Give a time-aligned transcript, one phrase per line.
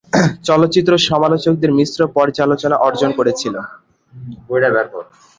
[0.43, 3.55] চলচ্চিত্র সমালোচকদের মিশ্র পর্যালোচনা অর্জন করেছিল।